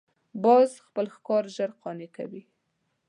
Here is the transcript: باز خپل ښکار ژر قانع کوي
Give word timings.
باز 0.43 0.69
خپل 0.85 1.05
ښکار 1.15 1.43
ژر 1.55 1.71
قانع 1.81 2.09
کوي 2.15 2.41